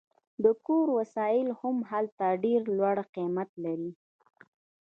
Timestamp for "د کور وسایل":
0.43-1.47